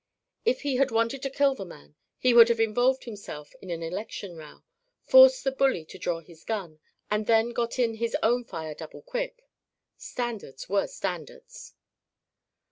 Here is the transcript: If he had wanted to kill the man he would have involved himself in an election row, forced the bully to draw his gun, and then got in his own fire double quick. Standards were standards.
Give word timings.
If 0.45 0.61
he 0.61 0.77
had 0.77 0.89
wanted 0.89 1.21
to 1.21 1.29
kill 1.29 1.53
the 1.53 1.63
man 1.63 1.93
he 2.17 2.33
would 2.33 2.49
have 2.49 2.59
involved 2.59 3.03
himself 3.03 3.51
in 3.61 3.69
an 3.69 3.83
election 3.83 4.35
row, 4.35 4.63
forced 5.05 5.43
the 5.43 5.51
bully 5.51 5.85
to 5.85 5.99
draw 5.99 6.21
his 6.21 6.43
gun, 6.43 6.79
and 7.11 7.27
then 7.27 7.51
got 7.51 7.77
in 7.77 7.93
his 7.93 8.17
own 8.23 8.43
fire 8.43 8.73
double 8.73 9.03
quick. 9.03 9.43
Standards 9.97 10.67
were 10.67 10.87
standards. 10.87 11.75